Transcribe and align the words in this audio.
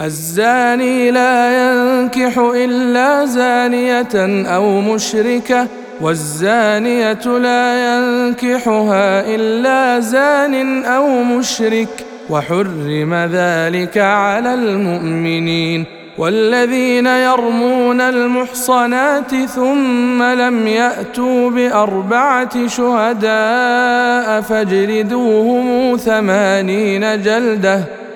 الزاني 0.00 1.10
لا 1.10 1.36
ينكح 1.62 2.38
إلا 2.38 3.24
زانية 3.24 4.46
أو 4.46 4.80
مشركة 4.80 5.66
والزانية 6.00 7.24
لا 7.38 7.64
ينكحها 7.86 9.34
إلا 9.34 10.00
زان 10.00 10.84
أو 10.84 11.22
مشرك 11.22 11.88
وحرم 12.30 13.14
ذلك 13.14 13.98
على 13.98 14.54
المؤمنين. 14.54 15.84
والذين 16.18 17.06
يرمون 17.06 18.00
المحصنات 18.00 19.34
ثم 19.34 20.22
لم 20.22 20.66
يأتوا 20.66 21.50
بأربعة 21.50 22.66
شهداء 22.66 24.40
فاجلدوهم 24.40 25.96
ثمانين 25.96 27.22
جلدة. 27.22 28.05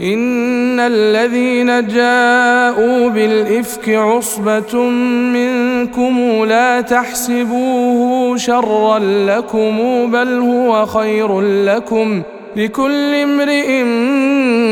إن 0.00 0.80
الذين 0.80 1.86
جاءوا 1.86 3.08
بالإفك 3.08 3.88
عصبة 3.88 4.80
منكم 5.32 6.44
لا 6.44 6.80
تحسبوه 6.80 8.36
شرا 8.36 8.98
لكم 8.98 9.76
بل 10.10 10.28
هو 10.28 10.86
خير 10.86 11.40
لكم 11.40 12.22
لكل 12.56 13.14
امرئ 13.14 13.82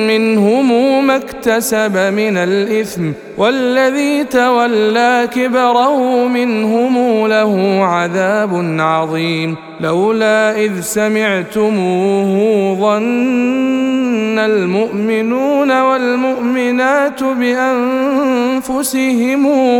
منهم 0.08 1.06
ما 1.06 1.16
اكتسب 1.16 1.96
من 1.96 2.36
الإثم 2.36 3.10
والذي 3.38 4.24
تولى 4.24 5.28
كبره 5.34 6.28
منهم 6.28 7.26
له 7.26 7.84
عذاب 7.84 8.80
عظيم 8.80 9.56
لولا 9.80 10.56
إذ 10.56 10.80
سمعتموه 10.80 12.34
ظن 12.80 13.93
المؤمنون 14.38 15.80
والمؤمنات 15.80 17.24
بانفسهم 17.24 19.06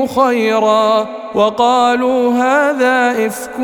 خيرا 0.07 1.09
وقالوا 1.35 2.33
هذا 2.33 3.27
افك 3.27 3.61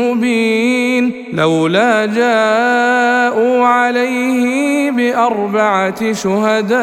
مبين 0.00 1.24
لولا 1.32 2.06
جاءوا 2.06 3.66
عليه 3.66 4.90
باربعه 4.90 6.12
شهداء 6.12 6.78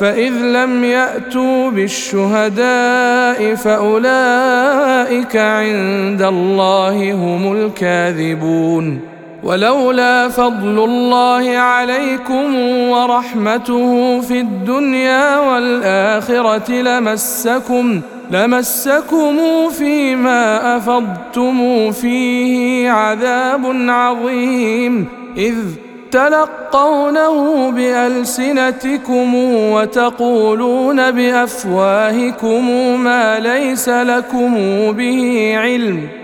فاذ 0.00 0.32
لم 0.32 0.84
ياتوا 0.84 1.70
بالشهداء 1.70 3.54
فاولئك 3.54 5.36
عند 5.36 6.22
الله 6.22 7.12
هم 7.12 7.52
الكاذبون 7.52 9.13
ولولا 9.44 10.28
فضل 10.28 10.84
الله 10.84 11.58
عليكم 11.58 12.54
ورحمته 12.90 14.20
في 14.20 14.40
الدنيا 14.40 15.38
والآخرة 15.38 16.72
لمسكم 16.72 18.00
لمسكم 18.30 19.38
فيما 19.78 20.76
أفضتم 20.76 21.90
فيه 21.92 22.90
عذاب 22.90 23.66
عظيم 23.88 25.06
إذ 25.36 25.54
تلقونه 26.10 27.70
بألسنتكم 27.70 29.34
وتقولون 29.72 31.10
بأفواهكم 31.10 32.70
ما 33.00 33.40
ليس 33.40 33.88
لكم 33.88 34.54
به 34.92 35.54
علم 35.56 36.23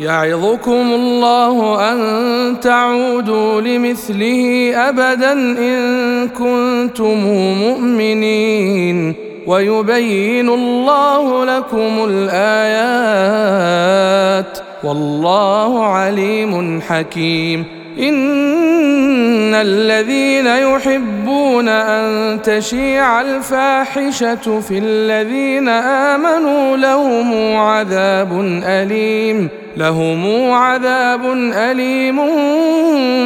يعظكم 0.00 0.92
الله 0.94 1.90
أن 1.92 2.60
تعودوا 2.60 3.60
لمثله 3.60 4.72
أبدا 4.88 5.32
إن 5.32 6.28
كنتم 6.28 7.18
مؤمنين 7.60 9.14
ويبين 9.46 10.48
الله 10.48 11.44
لكم 11.44 12.08
الآيات 12.08 13.52
والله 14.84 15.84
عليم 15.84 16.80
حكيم 16.80 17.64
إن 17.98 19.54
الذين 19.54 20.46
يحبون 20.46 21.68
أن 21.68 22.42
تشيع 22.42 23.20
الفاحشة 23.20 24.60
في 24.60 24.78
الذين 24.78 25.68
آمنوا 25.68 26.76
لهم 26.76 27.56
عذاب 27.56 28.40
أليم 28.64 29.48
لهم 29.76 30.50
عذاب 30.50 31.20
أليم 31.54 32.16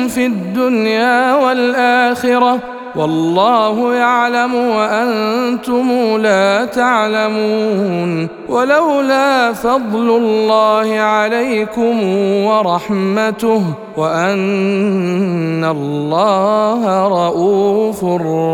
في 0.08 0.26
الدنيا 0.26 1.34
والآخرة 1.34 2.58
والله 2.96 3.94
يعلم 3.94 4.54
وأنتم 4.54 6.16
لا 6.20 6.64
تعلمون 6.64 8.28
ولولا 8.48 9.52
فضل 9.52 10.08
الله 10.16 11.00
عليكم 11.00 12.02
ورحمته 12.44 13.62
وأن 13.96 15.64
الله 15.64 17.08
رءوف 17.08 18.04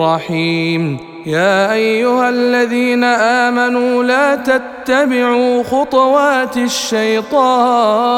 رحيم 0.02 1.11
يا 1.26 1.72
أيها 1.72 2.28
الذين 2.28 3.04
آمنوا 3.04 4.04
لا 4.04 4.34
تتبعوا 4.36 5.62
خطوات 5.62 6.56
الشيطان 6.56 8.12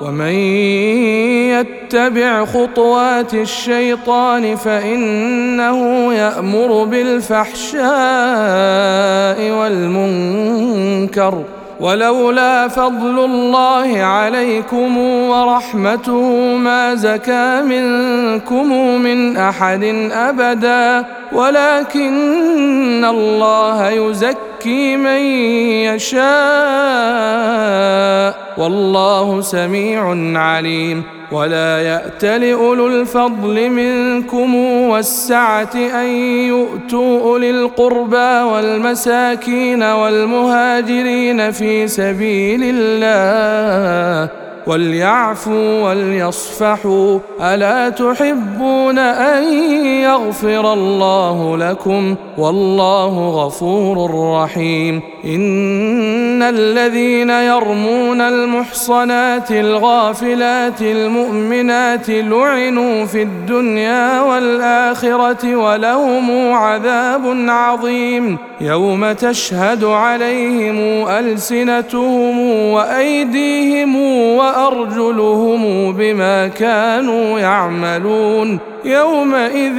ومن 0.00 0.32
يتبع 1.50 2.44
خطوات 2.44 3.34
الشيطان 3.34 4.56
فإنه 4.56 6.12
يأمر 6.14 6.84
بالفحشاء 6.84 7.90
والمنكر 9.50 11.42
ولولا 11.80 12.68
فضل 12.68 13.24
الله 13.24 13.98
عليكم 14.02 14.98
ورحمته 14.98 16.56
ما 16.56 16.94
زكى 16.94 17.62
منكم 17.62 18.72
من 19.02 19.36
أحد 19.36 19.84
أبدا 20.12 21.04
ولكن 21.32 23.04
الله 23.04 23.90
يزكي 23.90 24.96
من 24.96 25.20
يشاء 25.94 26.26
والله 28.58 29.40
سميع 29.40 30.16
عليم 30.40 31.02
ولا 31.32 31.80
يأت 31.82 32.24
لأولو 32.24 32.86
الفضل 32.86 33.70
منكم 33.70 34.54
والسعة 34.90 35.74
أن 35.74 36.06
يؤتوا 36.48 37.20
أولي 37.20 37.50
القربى 37.50 38.40
والمساكين 38.52 39.82
والمهاجرين 39.82 41.50
في 41.50 41.88
سبيل 41.88 42.60
الله 42.64 44.45
وليعفوا 44.66 45.82
وليصفحوا 45.82 47.18
ألا 47.40 47.88
تحبون 47.88 48.98
أن 48.98 49.44
يغفر 50.02 50.72
الله 50.72 51.56
لكم؟ 51.56 52.14
والله 52.38 53.28
غفور 53.28 54.10
رحيم. 54.42 55.00
إن 55.24 56.42
الذين 56.42 57.30
يرمون 57.30 58.20
المحصنات 58.20 59.50
الغافلات 59.50 60.82
المؤمنات 60.82 62.10
لعنوا 62.10 63.04
في 63.06 63.22
الدنيا 63.22 64.20
والآخرة 64.20 65.56
ولهم 65.56 66.52
عذاب 66.52 67.22
عظيم. 67.48 68.38
يوم 68.60 69.12
تشهد 69.12 69.84
عليهم 69.84 71.08
ألسنتهم 71.08 72.40
وأيديهم 72.72 73.96
وارجلهم 74.56 75.92
بما 75.92 76.48
كانوا 76.48 77.38
يعملون 77.38 78.58
يومئذ 78.84 79.78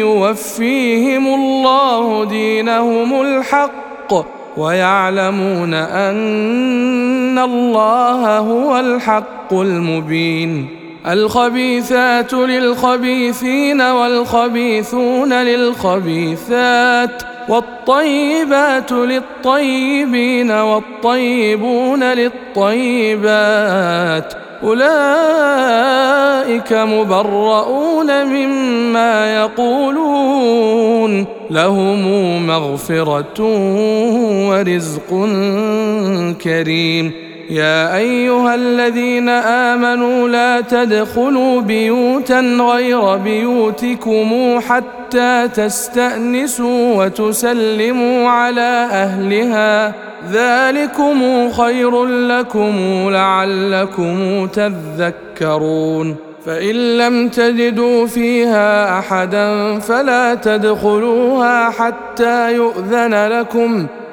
يوفيهم 0.00 1.26
الله 1.26 2.24
دينهم 2.24 3.20
الحق 3.20 4.14
ويعلمون 4.56 5.74
أن 5.74 7.38
الله 7.38 8.38
هو 8.38 8.80
الحق 8.80 9.52
المبين 9.52 10.66
الخبيثات 11.06 12.32
للخبيثين 12.32 13.80
والخبيثون 13.80 15.32
للخبيثات 15.32 17.22
والطيبات 17.48 18.92
للطيبين 18.92 20.50
والطيبون 20.50 22.04
للطيبات 22.04 23.54
أولئك 24.62 25.92
مبرؤون 26.72 28.26
مما 28.26 29.34
يقولون 29.36 31.26
لهم 31.50 32.46
مغفرة 32.46 33.40
ورزق 34.48 35.10
كريم 36.42 37.29
يا 37.50 37.96
أيها 37.96 38.54
الذين 38.54 39.28
آمنوا 39.28 40.28
لا 40.28 40.60
تدخلوا 40.60 41.60
بيوتا 41.60 42.40
غير 42.40 43.16
بيوتكم 43.16 44.60
حتى 44.68 45.48
تستأنسوا 45.54 47.04
وتسلموا 47.04 48.28
على 48.28 48.88
أهلها. 48.92 49.94
ذلكم 50.32 51.50
خير 51.50 52.04
لكم 52.06 52.72
لعلكم 53.10 54.46
تذكرون. 54.46 56.16
فإن 56.46 56.98
لم 56.98 57.28
تجدوا 57.28 58.06
فيها 58.06 58.98
أحدا 58.98 59.78
فلا 59.78 60.34
تدخلوها 60.34 61.70
حتى 61.70 62.54
يؤذن 62.54 63.26
لكم. 63.28 63.86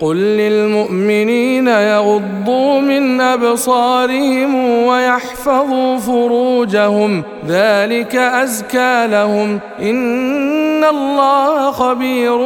قل 0.00 0.16
للمؤمنين 0.16 1.66
يغضوا 1.68 2.80
من 2.80 3.20
أبصارهم 3.20 4.54
ويحفظوا 4.86 5.98
فروجهم 5.98 7.22
ذلك 7.46 8.16
أزكى 8.16 9.06
لهم 9.06 9.60
إن 9.82 10.84
الله 10.84 11.70
خبير 11.70 12.36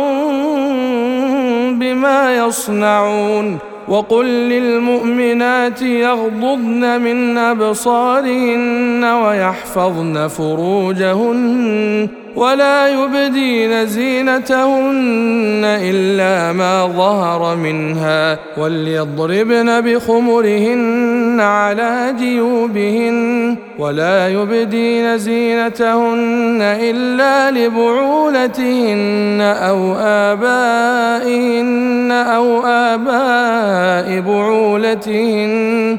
بما 1.78 2.36
يصنعون 2.36 3.58
وقل 3.88 4.26
للمؤمنات 4.26 5.82
يغضضن 5.82 7.00
من 7.00 7.38
أبصارهن 7.38 9.04
ويحفظن 9.04 10.28
فروجهن 10.28 12.23
ولا 12.36 12.88
يبدين 12.88 13.86
زينتهن 13.86 15.60
إلا 15.64 16.52
ما 16.52 16.86
ظهر 16.86 17.56
منها 17.56 18.38
وليضربن 18.58 19.80
بخمرهن 19.80 21.40
على 21.40 22.14
جيوبهن 22.18 23.56
ولا 23.78 24.28
يبدين 24.28 25.18
زينتهن 25.18 26.58
إلا 26.60 27.50
لبعولتهن 27.50 29.40
أو 29.40 29.94
آبائهن 29.98 32.12
أو 32.12 32.62
آباء 32.66 34.20
بعولتهن 34.20 35.98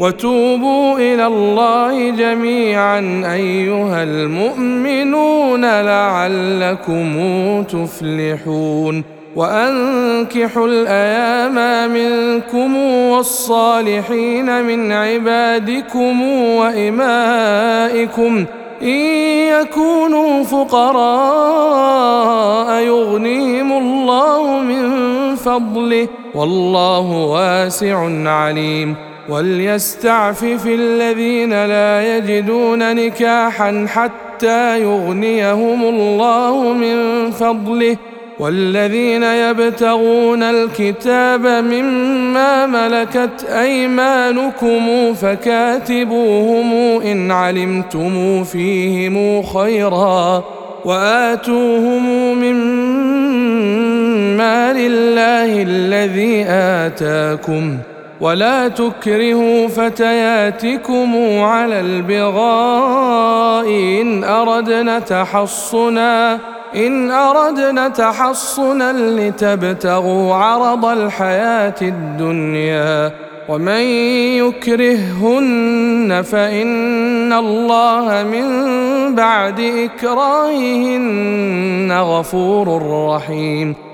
وتوبوا 0.00 0.98
إلى 0.98 1.26
الله 1.26 2.10
جميعا 2.10 3.22
أيها 3.34 4.02
المؤمنون 4.02 5.64
لعلكم 5.64 7.12
تفلحون 7.62 9.04
وأنكحوا 9.36 10.66
الأيام 10.68 11.90
منكم 11.92 12.76
والصالحين 13.10 14.64
من 14.64 14.92
عبادكم 14.92 16.22
وإمائكم 16.56 18.44
إن 18.82 19.00
يكونوا 19.60 20.44
فقراء 20.44 21.94
يغنيهم 22.82 23.72
الله 23.72 24.58
من 24.58 24.94
فضله 25.36 26.08
والله 26.34 27.10
واسع 27.10 28.08
عليم 28.30 28.96
وليستعفف 29.28 30.66
الذين 30.66 31.50
لا 31.50 32.16
يجدون 32.16 32.96
نكاحا 32.96 33.86
حتى 33.88 34.82
يغنيهم 34.82 35.84
الله 35.84 36.72
من 36.72 37.30
فضله. 37.30 37.96
والذين 38.38 39.22
يبتغون 39.22 40.42
الكتاب 40.42 41.46
مما 41.46 42.66
ملكت 42.66 43.44
أيمانكم 43.44 45.14
فكاتبوهم 45.14 46.72
إن 47.02 47.30
علمتم 47.30 48.44
فيهم 48.44 49.42
خيرا 49.42 50.44
وآتوهم 50.84 52.38
مما 52.38 52.72
لله 54.72 55.62
الذي 55.62 56.44
آتاكم 56.48 57.78
ولا 58.20 58.68
تكرهوا 58.68 59.68
فتياتكم 59.68 61.40
على 61.40 61.80
البغاء 61.80 63.68
إن 63.68 64.24
أردنا 64.24 64.98
تحصنا 64.98 66.38
إن 66.76 67.10
أردنا 67.10 67.88
تحصنا 67.88 68.92
لتبتغوا 68.92 70.34
عرض 70.34 70.84
الحياة 70.84 71.74
الدنيا. 71.82 73.12
ومن 73.48 73.80
يكرههن 74.40 76.22
فإن 76.22 77.32
الله 77.32 78.22
من 78.32 78.46
بعد 79.14 79.60
إكراههن 79.60 81.12
غفور 81.92 82.82
رحيم. 83.08 83.93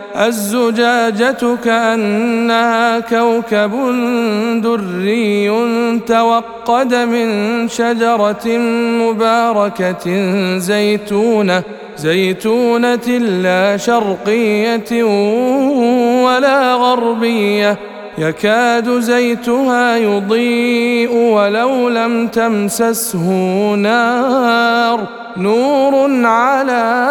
الزجاجة 0.15 1.55
كأنها 1.65 2.99
كوكب 2.99 3.71
دري 4.63 5.51
توقد 6.07 6.95
من 6.95 7.67
شجرة 7.67 8.47
مباركة 9.01 10.05
زيتونة 10.57 11.63
زيتونة 11.97 13.07
لا 13.17 13.77
شرقية 13.77 15.03
ولا 16.23 16.73
غربية. 16.73 17.77
يكاد 18.17 18.99
زيتها 18.99 19.97
يضيء 19.97 21.13
ولو 21.15 21.89
لم 21.89 22.27
تمسسه 22.27 23.29
نار. 23.75 25.07
نور 25.37 26.25
على 26.25 27.10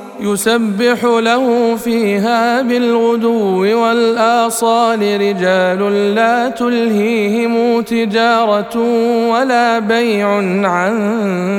يسبح 0.21 1.03
له 1.03 1.75
فيها 1.75 2.61
بالغدو 2.61 3.81
والآصال 3.81 4.99
رجال 5.21 6.15
لا 6.15 6.49
تلهيهم 6.49 7.81
تجارة 7.81 8.77
ولا 9.29 9.79
بيع 9.79 10.27
عن 10.67 10.93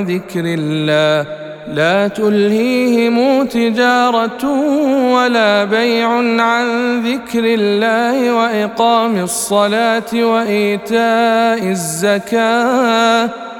ذكر 0.04 0.44
الله. 0.44 1.26
لا 1.74 2.08
تلهيهم 2.08 3.44
تجارة 3.44 4.44
ولا 5.14 5.64
بيع 5.64 6.08
عن 6.42 6.66
ذكر 7.02 7.44
الله 7.44 8.34
وإقام 8.34 9.22
الصلاة 9.22 10.12
وإيتاء 10.14 11.68
الزكاة. 11.68 13.51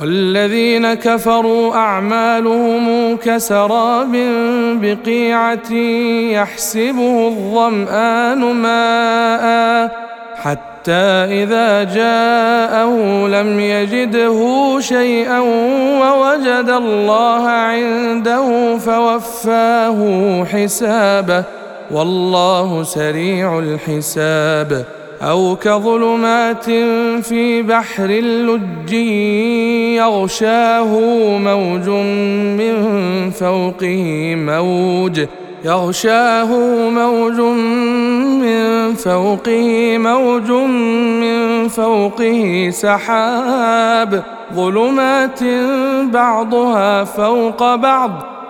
والذين 0.00 0.94
كفروا 0.94 1.74
أعمالهم 1.74 3.16
كسراب 3.16 4.16
بقيعة 4.82 5.72
يحسبه 6.32 7.28
الظمآن 7.28 8.38
ماء 8.38 9.90
حتى 10.36 11.02
إذا 11.42 11.84
جاءه 11.84 13.26
لم 13.28 13.60
يجده 13.60 14.40
شيئا 14.80 15.40
ووجد 16.00 16.68
الله 16.68 17.48
عنده 17.48 18.78
فوفاه 18.78 20.44
حسابه 20.44 21.44
والله 21.90 22.82
سريع 22.82 23.58
الحساب 23.58 24.84
أو 25.22 25.56
كظلمات 25.56 26.64
في 27.24 27.62
بحر 27.62 28.04
اللج 28.04 28.92
يغشاه 29.96 30.98
موج 31.38 31.88
من 32.58 33.30
فوقه 33.30 34.34
موج 34.36 35.26
يغشاه 35.64 36.50
موج 36.90 37.40
من 38.40 38.94
فوقه 38.94 39.98
موج 39.98 40.50
من 41.20 41.68
فوقه 41.68 42.68
سحاب 42.72 44.24
ظلمات 44.54 45.40
بعضها 46.12 47.04
فوق 47.04 47.74
بعض 47.74 48.35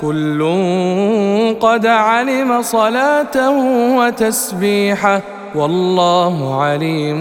كل 0.00 0.40
قد 1.60 1.86
علم 1.86 2.62
صلاته 2.62 3.50
وتسبيحه 3.98 5.20
والله 5.54 6.62
عليم 6.62 7.20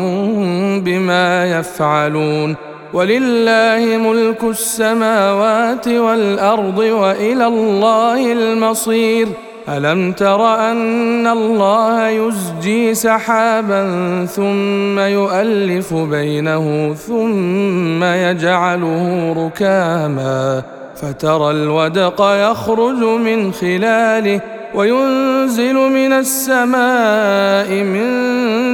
بما 0.84 1.46
يفعلون 1.60 2.55
ولله 2.93 3.98
ملك 3.98 4.43
السماوات 4.43 5.88
والأرض 5.88 6.77
وإلى 6.77 7.48
الله 7.48 8.31
المصير 8.34 9.27
ألم 9.69 10.12
تر 10.12 10.55
أن 10.72 11.27
الله 11.27 12.07
يزجي 12.07 12.93
سحابا 12.93 13.81
ثم 14.25 15.00
يؤلف 15.00 15.93
بينه 15.93 16.93
ثم 16.93 18.03
يجعله 18.03 19.34
ركاما 19.38 20.63
فترى 21.01 21.51
الودق 21.51 22.22
يخرج 22.22 23.04
من 23.04 23.54
خلاله 23.54 24.42
وينزل 24.75 25.74
من 25.74 26.13
السماء 26.13 27.70
من 27.70 28.08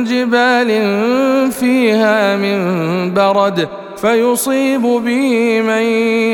جبال 0.04 0.72
فيها 1.52 2.36
من 2.36 3.14
برد 3.14 3.68
فيصيب 3.98 4.82
به 4.82 5.62
من 5.62 5.84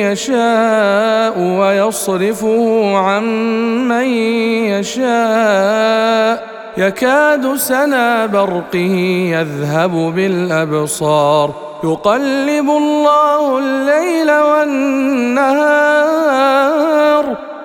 يشاء 0.10 1.40
ويصرفه 1.40 2.98
عن 2.98 3.24
من 3.88 4.06
يشاء. 4.74 6.50
يكاد 6.78 7.56
سنا 7.56 8.26
برقه 8.26 8.96
يذهب 9.36 9.92
بالأبصار. 10.16 11.69
يقلب 11.84 12.70
الله 12.70 13.58
الليل 13.58 14.32
والنهار. 14.32 15.60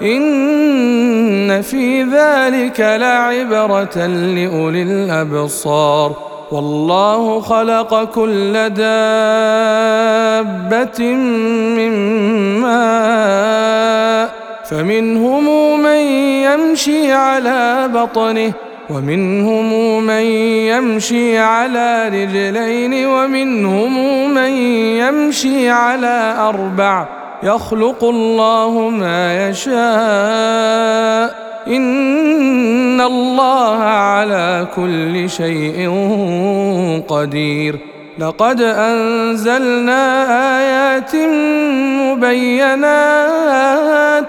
إن 0.02 1.62
في 1.62 2.02
ذلك 2.02 2.80
لعبرة 2.80 4.06
لأولي 4.06 4.83
الأبصار. 4.83 6.12
والله 6.52 7.40
خلق 7.40 8.04
كل 8.04 8.52
دابة 8.52 8.94
من 11.76 11.92
ماء. 12.61 14.30
فمنهم 14.71 15.80
من 15.83 15.99
يمشي 16.47 17.12
على 17.12 17.90
بطنه. 17.94 18.52
ومنهم 18.91 20.03
من 20.05 20.12
يمشي 20.12 21.38
على 21.38 22.09
رجلين 22.09 23.07
ومنهم 23.07 24.35
من 24.35 24.50
يمشي 25.00 25.71
على 25.71 26.35
أربع. 26.38 27.07
يخلق 27.43 28.05
الله 28.05 28.88
ما 28.88 29.49
يشاء. 29.49 31.35
إن 31.67 33.00
الله 33.00 33.83
على 33.83 34.67
كل 34.76 35.31
شيء 35.31 35.91
قدير. 37.09 37.79
لقد 38.19 38.61
أنزلنا 38.61 40.26
آيات 40.59 41.17
مبينات. 42.00 44.29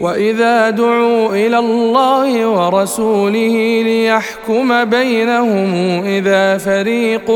وإذا 0.00 0.70
دعوا 0.70 1.28
إلى 1.28 1.58
الله 1.58 2.46
ورسوله 2.48 3.82
ليحكم 3.82 4.84
بينهم 4.84 5.74
إذا 6.04 6.58
فريق 6.58 7.30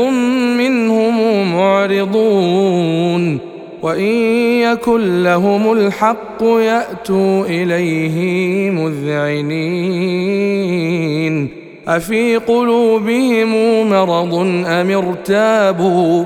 منهم 0.57 1.55
معرضون 1.55 3.39
وإن 3.81 4.13
يكن 4.61 5.23
لهم 5.23 5.71
الحق 5.71 6.43
يأتوا 6.43 7.45
إليه 7.45 8.69
مذعنين 8.71 10.29
أفي 11.87 12.35
قلوبهم 12.37 13.49
مرض 13.89 14.33
أم 14.67 14.91
ارتابوا 14.91 16.25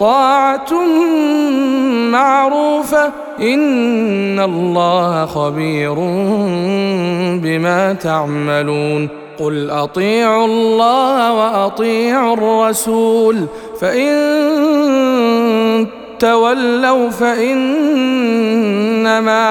طاعة 0.00 0.84
معروفة. 2.10 3.12
إن 3.40 4.40
الله 4.40 5.26
خبير 5.26 5.94
بما 7.42 7.92
تعملون. 7.92 9.08
قل 9.38 9.70
أطيعوا 9.70 10.46
الله 10.46 11.32
وأطيعوا 11.32 12.34
الرسول. 12.34 13.36
فإن 13.80 14.10
تولوا 16.18 17.10
فإنما 17.10 17.96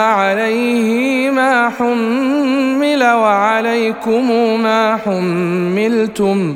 عليه 0.05 1.29
ما 1.29 1.69
حمل 1.69 3.03
وعليكم 3.03 4.31
ما 4.61 4.97
حملتم. 5.05 6.55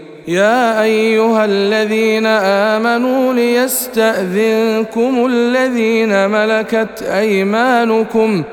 يا 0.27 0.81
أيها 0.83 1.45
الذين 1.45 2.25
آمنوا 2.25 3.33
ليستأذنكم 3.33 5.25
الذين 5.25 6.29
ملكت 6.29 7.01
أيمانكم 7.01 8.43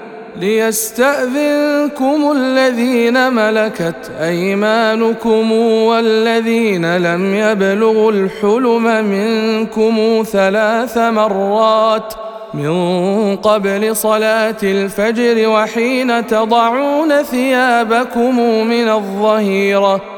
ليستأذنكم 0.41 2.33
الذين 2.37 3.33
ملكت 3.33 4.11
أيمانكم 4.21 5.53
والذين 5.53 6.97
لم 6.97 7.35
يبلغوا 7.35 8.13
الحلم 8.13 9.05
منكم 9.05 10.25
ثلاث 10.33 10.99
مرات 10.99 12.15
من 12.55 13.37
قبل 13.37 13.97
صلاة 13.97 14.57
الفجر 14.63 15.49
وحين 15.49 16.27
تضعون 16.27 17.23
ثيابكم 17.23 18.41
من 18.67 18.89
الظهيرة. 18.89 20.18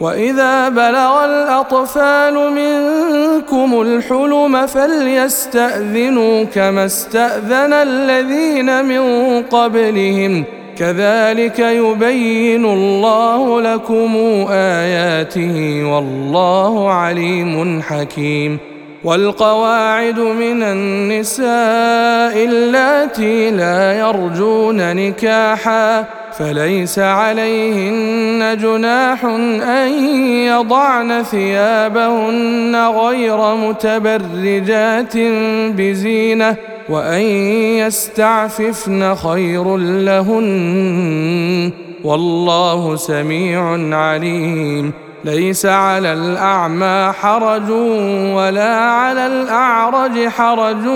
واذا 0.00 0.68
بلغ 0.68 1.24
الاطفال 1.24 2.34
منكم 2.34 3.80
الحلم 3.82 4.66
فليستاذنوا 4.66 6.44
كما 6.44 6.84
استاذن 6.84 7.72
الذين 7.72 8.84
من 8.84 9.02
قبلهم 9.42 10.44
كذلك 10.78 11.58
يبين 11.58 12.64
الله 12.64 13.60
لكم 13.60 14.16
اياته 14.50 15.84
والله 15.84 16.90
عليم 16.90 17.82
حكيم 17.82 18.58
والقواعد 19.04 20.18
من 20.18 20.62
النساء 20.62 22.44
اللاتي 22.44 23.50
لا 23.50 23.98
يرجون 23.98 24.96
نكاحا 24.96 26.19
فليس 26.40 26.98
عليهن 26.98 28.56
جناح 28.60 29.24
أن 29.24 29.92
يضعن 30.46 31.22
ثيابهن 31.22 32.76
غير 32.76 33.54
متبرجات 33.54 35.16
بزينة 35.76 36.56
وأن 36.88 37.20
يستعففن 37.86 39.14
خير 39.14 39.76
لهن. 39.76 41.72
والله 42.04 42.96
سميع 42.96 43.96
عليم. 43.96 44.92
ليس 45.24 45.66
على 45.66 46.12
الأعمى 46.12 47.12
حرج 47.20 47.70
ولا 48.34 48.76
على 48.76 49.26
الأعرج 49.26 50.28
حرج 50.28 50.86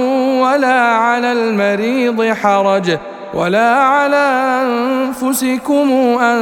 ولا 0.41 0.81
على 0.81 1.33
المريض 1.33 2.33
حرج. 2.33 2.99
ولا 3.35 3.75
على 3.75 4.27
أنفسكم 4.63 5.93
أن 6.21 6.39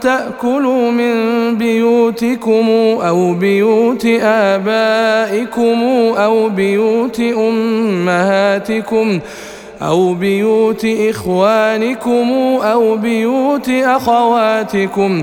تأكلوا 0.00 0.90
من 0.90 1.14
بيوتكم 1.58 2.68
أو 3.02 3.34
بيوت 3.34 4.06
آبائكم 4.22 5.82
أو 6.16 6.48
بيوت 6.48 7.20
أمهاتكم 7.20 9.20
أو 9.82 10.14
بيوت 10.14 10.84
إخوانكم 10.84 12.30
أو 12.62 12.96
بيوت 12.96 13.68
أخواتكم 13.68 15.22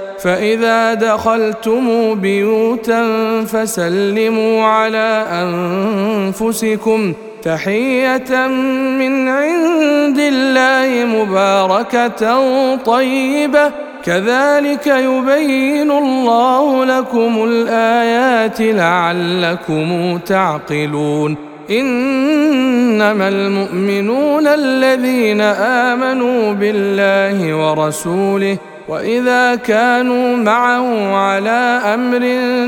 فإذا 0.23 0.93
دخلتم 0.93 2.15
بيوتا 2.15 3.01
فسلموا 3.45 4.63
على 4.63 5.25
أنفسكم 5.31 7.13
تحية 7.43 8.47
من 8.97 9.27
عند 9.27 10.19
الله 10.19 11.05
مباركة 11.05 12.75
طيبة. 12.75 13.71
كذلك 14.05 14.87
يبين 14.87 15.91
الله 15.91 16.85
لكم 16.85 17.43
الآيات 17.43 18.61
لعلكم 18.61 20.19
تعقلون. 20.25 21.35
إنما 21.71 23.27
المؤمنون 23.27 24.47
الذين 24.47 25.41
آمنوا 25.91 26.53
بالله 26.53 27.55
ورسوله 27.55 28.57
واذا 28.91 29.55
كانوا 29.55 30.37
معه 30.37 31.15
على 31.15 31.81
أمر 31.93 32.19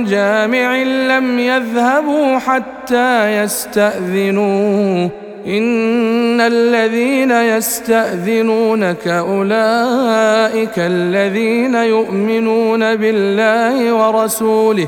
جامع 0.09 0.75
لم 0.83 1.39
يذهبوا 1.39 2.37
حتى 2.37 3.37
يستاذنوه 3.37 5.09
ان 5.47 6.41
الذين 6.41 7.31
يستاذنونك 7.31 9.07
اولئك 9.07 10.73
الذين 10.77 11.75
يؤمنون 11.75 12.95
بالله 12.95 13.93
ورسوله 13.93 14.87